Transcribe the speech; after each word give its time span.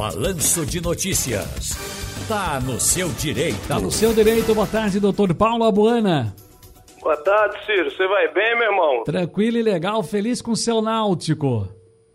Balanço 0.00 0.64
de 0.64 0.80
Notícias. 0.80 1.76
Tá 2.26 2.58
no 2.58 2.80
seu 2.80 3.10
direito. 3.10 3.68
Tá 3.68 3.78
no 3.78 3.90
seu 3.90 4.14
direito. 4.14 4.54
Boa 4.54 4.66
tarde, 4.66 4.98
doutor 4.98 5.34
Paulo 5.34 5.62
Abuana. 5.62 6.34
Boa 7.02 7.18
tarde, 7.18 7.58
Ciro. 7.66 7.90
Você 7.90 8.08
vai 8.08 8.32
bem, 8.32 8.58
meu 8.58 8.70
irmão? 8.70 9.04
Tranquilo 9.04 9.58
e 9.58 9.62
legal, 9.62 10.02
feliz 10.02 10.40
com 10.40 10.52
o 10.52 10.56
seu 10.56 10.80
náutico. 10.80 11.68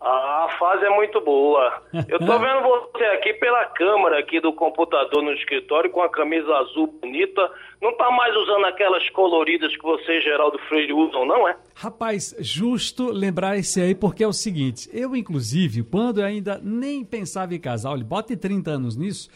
Ah, 0.08 0.44
a 0.44 0.56
fase 0.56 0.84
é 0.84 0.90
muito 0.90 1.20
boa. 1.20 1.82
Eu 2.08 2.20
tô 2.20 2.26
vendo 2.38 2.62
você 2.62 3.04
aqui 3.06 3.32
pela 3.34 3.64
câmera 3.66 4.20
aqui 4.20 4.40
do 4.40 4.52
computador 4.52 5.20
no 5.20 5.32
escritório 5.32 5.90
com 5.90 6.00
a 6.00 6.08
camisa 6.08 6.48
azul 6.58 6.86
bonita. 7.02 7.50
Não 7.82 7.92
tá 7.96 8.08
mais 8.12 8.32
usando 8.36 8.66
aquelas 8.66 9.10
coloridas 9.10 9.76
que 9.76 9.82
você 9.82 10.18
e 10.18 10.20
Geraldo 10.20 10.60
Freire 10.68 10.92
usam, 10.92 11.26
não 11.26 11.48
é? 11.48 11.56
Rapaz, 11.74 12.36
justo 12.38 13.10
lembrar 13.10 13.58
esse 13.58 13.80
aí, 13.80 13.96
porque 13.96 14.22
é 14.22 14.28
o 14.28 14.32
seguinte, 14.32 14.88
eu 14.92 15.16
inclusive, 15.16 15.82
quando 15.82 16.20
eu 16.20 16.24
ainda 16.24 16.60
nem 16.62 17.04
pensava 17.04 17.52
em 17.56 17.60
casar, 17.60 17.90
olha, 17.90 18.04
bote 18.04 18.36
30 18.36 18.70
anos 18.70 18.96
nisso, 18.96 19.28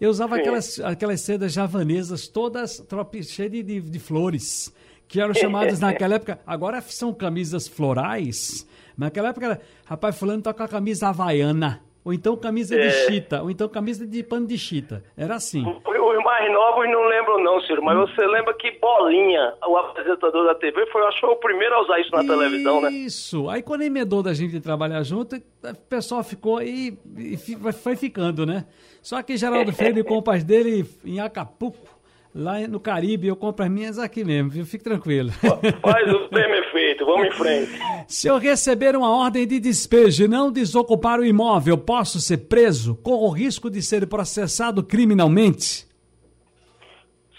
eu 0.00 0.08
usava 0.08 0.36
aquelas, 0.36 0.80
aquelas 0.80 1.20
sedas 1.20 1.52
javanesas 1.52 2.28
todas 2.28 2.82
cheias 3.24 3.52
de, 3.52 3.62
de, 3.62 3.80
de 3.82 3.98
flores, 3.98 4.74
que 5.06 5.20
eram 5.20 5.34
chamadas 5.34 5.78
naquela 5.80 6.14
época, 6.14 6.40
agora 6.46 6.80
são 6.80 7.12
camisas 7.12 7.68
florais, 7.68 8.66
naquela 8.96 9.28
época 9.30 9.46
era, 9.46 9.60
rapaz, 9.86 10.18
fulano 10.18 10.42
tá 10.42 10.52
com 10.52 10.62
a 10.62 10.68
camisa 10.68 11.08
havaiana, 11.08 11.82
ou 12.04 12.12
então 12.12 12.36
camisa 12.36 12.76
de 12.76 12.86
é. 12.86 12.90
chita, 12.90 13.42
ou 13.42 13.50
então 13.50 13.68
camisa 13.68 14.06
de 14.06 14.22
pano 14.22 14.46
de 14.46 14.58
chita. 14.58 15.02
Era 15.16 15.36
assim. 15.36 15.64
Os 15.64 16.24
mais 16.24 16.52
novos 16.52 16.90
não 16.90 17.06
lembram 17.08 17.42
não, 17.42 17.60
Ciro, 17.62 17.82
mas 17.82 17.96
hum. 17.96 18.06
você 18.06 18.26
lembra 18.26 18.54
que 18.54 18.70
Bolinha, 18.78 19.54
o 19.66 19.76
apresentador 19.76 20.46
da 20.46 20.54
TV, 20.54 20.86
foi, 20.86 21.02
acho 21.06 21.14
que 21.16 21.20
foi 21.20 21.30
o 21.30 21.36
primeiro 21.36 21.74
a 21.74 21.82
usar 21.82 22.00
isso 22.00 22.10
na 22.12 22.22
isso. 22.22 22.28
televisão, 22.28 22.80
né? 22.80 22.90
Isso. 22.90 23.48
Aí 23.48 23.62
quando 23.62 23.82
emendou 23.82 24.22
da 24.22 24.34
gente 24.34 24.60
trabalhar 24.60 25.02
junto, 25.02 25.36
o 25.36 25.74
pessoal 25.88 26.22
ficou 26.22 26.58
aí 26.58 26.96
e 27.16 27.36
foi 27.72 27.96
ficando, 27.96 28.44
né? 28.44 28.66
Só 29.02 29.22
que 29.22 29.36
Geraldo 29.36 29.72
Freire 29.76 30.00
e 30.00 30.04
compas 30.04 30.44
dele 30.44 30.84
em 31.04 31.20
Acapulco, 31.20 31.94
lá 32.34 32.58
no 32.66 32.80
Caribe, 32.80 33.28
eu 33.28 33.36
compro 33.36 33.64
as 33.64 33.70
minhas 33.70 33.98
aqui 33.98 34.24
mesmo, 34.24 34.50
viu? 34.50 34.66
Fique 34.66 34.82
tranquilo. 34.82 35.30
Faz 35.30 36.12
o 36.12 36.28
efeito, 36.32 36.63
vamos 37.04 37.26
em 37.26 37.30
frente. 37.30 37.72
Se 38.08 38.28
eu 38.28 38.38
receber 38.38 38.96
uma 38.96 39.10
ordem 39.10 39.46
de 39.46 39.58
despejo 39.58 40.24
e 40.24 40.28
não 40.28 40.50
desocupar 40.50 41.20
o 41.20 41.24
imóvel, 41.24 41.78
posso 41.78 42.20
ser 42.20 42.48
preso? 42.48 42.96
Corro 43.02 43.28
o 43.28 43.30
risco 43.30 43.70
de 43.70 43.82
ser 43.82 44.06
processado 44.06 44.82
criminalmente? 44.82 45.86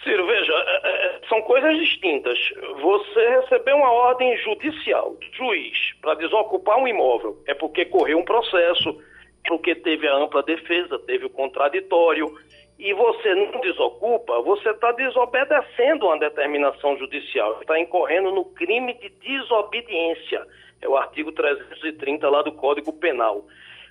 Ciro, 0.03 0.27
veja, 0.27 0.53
é, 0.53 0.89
é, 0.89 1.19
são 1.27 1.41
coisas 1.41 1.77
distintas. 1.77 2.37
Você 2.81 3.29
recebeu 3.41 3.75
uma 3.75 3.91
ordem 3.91 4.37
judicial, 4.37 5.15
juiz, 5.35 5.93
para 6.01 6.13
desocupar 6.15 6.77
um 6.77 6.87
imóvel, 6.87 7.41
é 7.47 7.53
porque 7.53 7.85
correu 7.85 8.19
um 8.19 8.25
processo, 8.25 9.01
porque 9.47 9.73
teve 9.75 10.07
a 10.07 10.15
ampla 10.15 10.43
defesa, 10.43 10.99
teve 10.99 11.25
o 11.25 11.29
contraditório, 11.29 12.31
e 12.77 12.93
você 12.93 13.33
não 13.33 13.61
desocupa, 13.61 14.41
você 14.41 14.69
está 14.69 14.91
desobedecendo 14.91 16.07
uma 16.07 16.19
determinação 16.19 16.97
judicial, 16.97 17.59
está 17.61 17.79
incorrendo 17.79 18.31
no 18.31 18.45
crime 18.45 18.93
de 18.95 19.09
desobediência. 19.09 20.45
É 20.81 20.89
o 20.89 20.97
artigo 20.97 21.31
330 21.31 22.29
lá 22.29 22.41
do 22.41 22.51
Código 22.51 22.91
Penal. 22.91 23.45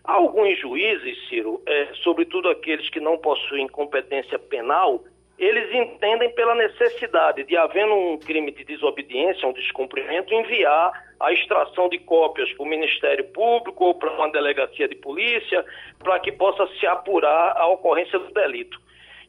Alguns 0.05 0.59
juízes, 0.61 1.17
Ciro, 1.29 1.63
é, 1.65 1.89
sobretudo 2.03 2.51
aqueles 2.51 2.91
que 2.91 3.01
não 3.01 3.17
possuem 3.17 3.67
competência 3.67 4.39
penal, 4.39 5.03
eles 5.39 5.73
entendem 5.75 6.31
pela 6.31 6.55
necessidade 6.55 7.43
de, 7.45 7.57
havendo 7.57 7.93
um 7.93 8.19
crime 8.19 8.53
de 8.53 8.65
desobediência, 8.65 9.49
um 9.49 9.53
descumprimento, 9.53 10.33
enviar 10.33 10.93
a 11.19 11.33
extração 11.33 11.89
de 11.89 11.99
cópias 11.99 12.53
para 12.53 12.63
o 12.63 12.69
Ministério 12.69 13.25
Público 13.25 13.85
ou 13.85 13.95
para 13.95 14.13
uma 14.13 14.31
delegacia 14.31 14.87
de 14.87 14.95
polícia, 14.95 15.65
para 15.99 16.21
que 16.21 16.31
possa 16.31 16.67
se 16.79 16.87
apurar 16.87 17.57
a 17.57 17.67
ocorrência 17.67 18.19
do 18.19 18.33
delito. 18.33 18.81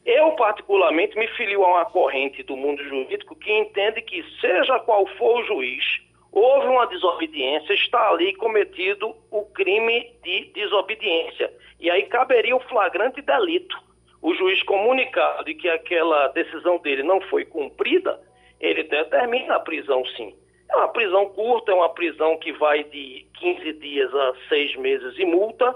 Eu, 0.05 0.31
particularmente, 0.33 1.17
me 1.17 1.27
filio 1.29 1.63
a 1.63 1.77
uma 1.77 1.85
corrente 1.85 2.43
do 2.43 2.55
mundo 2.55 2.83
jurídico 2.83 3.35
que 3.35 3.51
entende 3.51 4.01
que, 4.03 4.23
seja 4.39 4.79
qual 4.81 5.07
for 5.17 5.39
o 5.39 5.45
juiz, 5.45 5.83
houve 6.31 6.67
uma 6.67 6.85
desobediência, 6.85 7.73
está 7.73 8.09
ali 8.09 8.35
cometido 8.35 9.15
o 9.31 9.43
crime 9.45 10.11
de 10.23 10.51
desobediência. 10.53 11.51
E 11.79 11.89
aí 11.89 12.03
caberia 12.03 12.55
o 12.55 12.59
flagrante 12.59 13.21
delito 13.21 13.84
o 14.25 14.33
juiz 14.33 14.63
comunicado 14.63 15.45
de 15.45 15.53
que 15.53 15.69
aquela 15.69 16.29
decisão 16.29 16.79
dele 16.79 17.03
não 17.03 17.21
foi 17.21 17.45
cumprida, 17.45 18.19
ele 18.59 18.81
determina 18.81 19.57
a 19.57 19.59
prisão 19.59 20.03
sim. 20.17 20.33
É 20.67 20.75
uma 20.75 20.87
prisão 20.87 21.29
curta, 21.29 21.71
é 21.71 21.75
uma 21.75 21.89
prisão 21.89 22.35
que 22.39 22.51
vai 22.53 22.83
de 22.85 23.23
15 23.39 23.73
dias 23.73 24.11
a 24.15 24.33
6 24.49 24.77
meses 24.77 25.13
e 25.19 25.25
multa, 25.25 25.75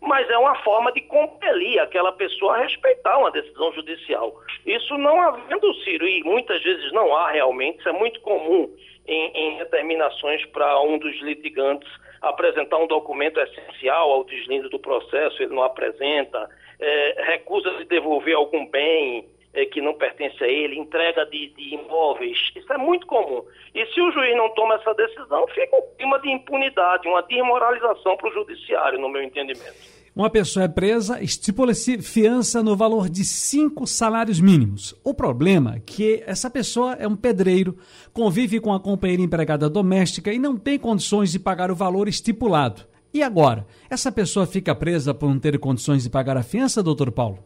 mas 0.00 0.30
é 0.30 0.38
uma 0.38 0.54
forma 0.62 0.92
de 0.92 1.00
compelir 1.00 1.80
aquela 1.80 2.12
pessoa 2.12 2.54
a 2.54 2.62
respeitar 2.62 3.18
uma 3.18 3.32
decisão 3.32 3.72
judicial. 3.72 4.32
Isso 4.64 4.96
não 4.96 5.20
havendo, 5.20 5.74
Ciro, 5.82 6.06
e 6.06 6.22
muitas 6.22 6.62
vezes 6.62 6.92
não 6.92 7.16
há 7.16 7.32
realmente, 7.32 7.80
isso 7.80 7.88
é 7.88 7.92
muito 7.92 8.20
comum 8.20 8.72
em, 9.08 9.30
em 9.34 9.58
determinações 9.58 10.46
para 10.46 10.80
um 10.82 10.98
dos 10.98 11.20
litigantes 11.20 11.90
apresentar 12.22 12.78
um 12.78 12.86
documento 12.86 13.40
essencial 13.40 14.12
ao 14.12 14.24
deslinde 14.24 14.68
do 14.68 14.78
processo, 14.78 15.42
ele 15.42 15.54
não 15.54 15.64
apresenta, 15.64 16.48
é, 16.80 17.22
recusa 17.26 17.70
de 17.78 17.84
devolver 17.84 18.34
algum 18.34 18.66
bem 18.66 19.26
é, 19.54 19.64
que 19.66 19.80
não 19.80 19.94
pertence 19.94 20.42
a 20.42 20.46
ele, 20.46 20.78
entrega 20.78 21.24
de, 21.26 21.48
de, 21.48 21.74
imóveis, 21.74 22.38
isso 22.54 22.72
é 22.72 22.78
muito 22.78 23.06
comum. 23.06 23.42
E 23.74 23.84
se 23.86 24.00
o 24.00 24.12
juiz 24.12 24.36
não 24.36 24.50
toma 24.50 24.74
essa 24.74 24.94
decisão, 24.94 25.46
fica 25.48 25.76
um 25.76 25.96
clima 25.96 26.18
de 26.20 26.30
impunidade, 26.30 27.08
uma 27.08 27.22
desmoralização 27.22 28.16
para 28.16 28.28
o 28.28 28.32
judiciário, 28.32 29.00
no 29.00 29.08
meu 29.08 29.22
entendimento. 29.22 29.98
Uma 30.14 30.28
pessoa 30.28 30.64
é 30.64 30.68
presa, 30.68 31.22
estipula-se 31.22 32.02
fiança 32.02 32.60
no 32.60 32.74
valor 32.74 33.08
de 33.08 33.24
cinco 33.24 33.86
salários 33.86 34.40
mínimos. 34.40 34.92
O 35.04 35.14
problema 35.14 35.76
é 35.76 35.80
que 35.80 36.24
essa 36.26 36.50
pessoa 36.50 36.94
é 36.94 37.06
um 37.06 37.14
pedreiro, 37.14 37.76
convive 38.12 38.58
com 38.58 38.72
a 38.72 38.80
companheira 38.80 39.22
empregada 39.22 39.70
doméstica 39.70 40.32
e 40.32 40.38
não 40.38 40.56
tem 40.56 40.76
condições 40.76 41.30
de 41.30 41.38
pagar 41.38 41.70
o 41.70 41.76
valor 41.76 42.08
estipulado. 42.08 42.82
E 43.12 43.22
agora? 43.22 43.64
Essa 43.90 44.12
pessoa 44.12 44.46
fica 44.46 44.74
presa 44.74 45.14
por 45.14 45.28
não 45.28 45.40
ter 45.40 45.58
condições 45.58 46.04
de 46.04 46.10
pagar 46.10 46.36
a 46.36 46.42
fiança, 46.42 46.82
doutor 46.82 47.10
Paulo? 47.10 47.38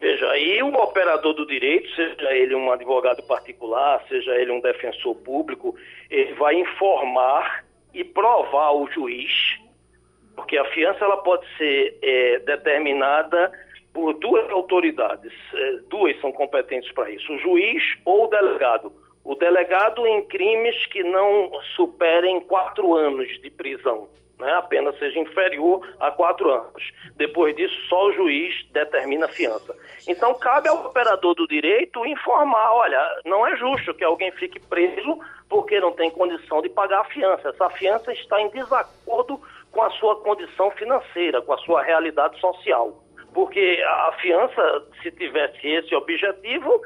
Veja, 0.00 0.26
aí 0.30 0.62
o 0.62 0.74
operador 0.74 1.34
do 1.34 1.46
direito, 1.46 1.88
seja 1.94 2.32
ele 2.34 2.54
um 2.54 2.72
advogado 2.72 3.22
particular, 3.22 4.02
seja 4.08 4.34
ele 4.34 4.50
um 4.50 4.60
defensor 4.60 5.14
público, 5.16 5.76
ele 6.10 6.32
vai 6.34 6.56
informar 6.56 7.64
e 7.92 8.02
provar 8.02 8.68
ao 8.68 8.90
juiz, 8.90 9.60
porque 10.34 10.56
a 10.56 10.64
fiança 10.72 11.04
ela 11.04 11.18
pode 11.18 11.46
ser 11.56 11.98
é, 12.02 12.38
determinada 12.40 13.52
por 13.92 14.14
duas 14.14 14.50
autoridades, 14.50 15.32
é, 15.54 15.72
duas 15.90 16.18
são 16.20 16.32
competentes 16.32 16.90
para 16.92 17.10
isso, 17.10 17.30
o 17.30 17.38
juiz 17.38 17.82
ou 18.04 18.24
o 18.24 18.28
delegado. 18.28 18.92
O 19.22 19.36
delegado 19.36 20.04
em 20.04 20.22
crimes 20.26 20.86
que 20.86 21.04
não 21.04 21.52
superem 21.76 22.40
quatro 22.40 22.94
anos 22.94 23.28
de 23.40 23.50
prisão 23.50 24.08
né, 24.42 24.52
a 24.54 24.62
pena 24.62 24.92
seja 24.98 25.18
inferior 25.18 25.80
a 25.98 26.10
quatro 26.10 26.50
anos. 26.50 26.92
Depois 27.16 27.54
disso, 27.56 27.74
só 27.88 28.06
o 28.06 28.12
juiz 28.12 28.54
determina 28.72 29.26
a 29.26 29.28
fiança. 29.28 29.74
Então, 30.06 30.34
cabe 30.34 30.68
ao 30.68 30.86
operador 30.86 31.34
do 31.34 31.46
direito 31.46 32.04
informar: 32.04 32.74
olha, 32.74 33.00
não 33.24 33.46
é 33.46 33.56
justo 33.56 33.94
que 33.94 34.04
alguém 34.04 34.30
fique 34.32 34.60
preso 34.60 35.18
porque 35.48 35.80
não 35.80 35.92
tem 35.92 36.10
condição 36.10 36.60
de 36.60 36.68
pagar 36.68 37.00
a 37.00 37.04
fiança. 37.04 37.48
Essa 37.48 37.70
fiança 37.70 38.12
está 38.12 38.40
em 38.40 38.50
desacordo 38.50 39.40
com 39.70 39.82
a 39.82 39.90
sua 39.90 40.16
condição 40.16 40.70
financeira, 40.72 41.40
com 41.40 41.52
a 41.52 41.58
sua 41.58 41.82
realidade 41.82 42.38
social. 42.40 43.02
Porque 43.32 43.82
a 43.86 44.12
fiança, 44.20 44.86
se 45.02 45.10
tivesse 45.12 45.66
esse 45.66 45.94
objetivo, 45.94 46.80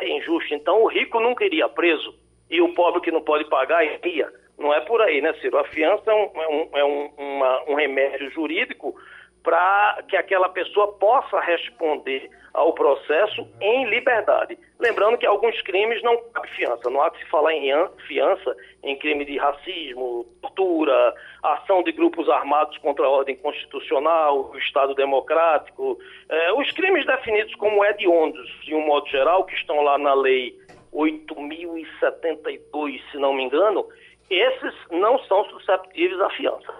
é 0.00 0.08
injusto. 0.08 0.54
Então, 0.54 0.82
o 0.82 0.88
rico 0.88 1.20
nunca 1.20 1.44
iria 1.44 1.68
preso 1.68 2.14
e 2.50 2.60
o 2.60 2.74
pobre 2.74 3.00
que 3.00 3.10
não 3.10 3.22
pode 3.22 3.44
pagar 3.44 3.84
iria. 3.84 4.32
Não 4.62 4.72
é 4.72 4.80
por 4.80 5.02
aí, 5.02 5.20
né, 5.20 5.34
Ciro? 5.40 5.58
A 5.58 5.64
fiança 5.64 6.08
é 6.08 6.14
um, 6.14 6.30
é 6.34 6.48
um, 6.48 6.68
é 6.72 6.84
um, 6.84 7.10
uma, 7.18 7.70
um 7.70 7.74
remédio 7.74 8.30
jurídico 8.30 8.94
para 9.42 10.04
que 10.08 10.16
aquela 10.16 10.48
pessoa 10.48 10.92
possa 10.92 11.40
responder 11.40 12.30
ao 12.54 12.72
processo 12.72 13.44
em 13.60 13.86
liberdade. 13.86 14.56
Lembrando 14.78 15.18
que 15.18 15.26
alguns 15.26 15.60
crimes 15.62 16.00
não 16.04 16.16
cabe 16.32 16.48
fiança. 16.50 16.88
Não 16.88 17.02
há 17.02 17.10
que 17.10 17.18
se 17.18 17.28
falar 17.28 17.52
em 17.52 17.72
fiança 18.06 18.56
em 18.84 18.96
crime 18.96 19.24
de 19.24 19.36
racismo, 19.36 20.24
tortura, 20.40 21.12
ação 21.42 21.82
de 21.82 21.90
grupos 21.90 22.28
armados 22.28 22.78
contra 22.78 23.04
a 23.04 23.08
ordem 23.08 23.34
constitucional, 23.34 24.52
o 24.52 24.58
Estado 24.58 24.94
democrático. 24.94 25.98
É, 26.28 26.52
os 26.52 26.70
crimes 26.70 27.04
definidos 27.04 27.52
como 27.56 27.84
hediondos, 27.84 28.48
de 28.62 28.76
um 28.76 28.86
modo 28.86 29.08
geral, 29.08 29.44
que 29.44 29.56
estão 29.56 29.82
lá 29.82 29.98
na 29.98 30.14
Lei 30.14 30.56
8.072, 30.92 33.00
se 33.10 33.16
não 33.16 33.32
me 33.32 33.44
engano, 33.44 33.88
esses 34.30 34.74
não 34.90 35.18
são 35.24 35.44
susceptíveis 35.50 36.20
à 36.20 36.30
fiança. 36.30 36.74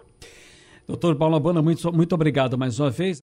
Doutor 0.86 1.16
Paulo 1.16 1.36
Abana, 1.36 1.62
muito, 1.62 1.92
muito 1.92 2.14
obrigado 2.14 2.58
mais 2.58 2.78
uma 2.78 2.90
vez. 2.90 3.20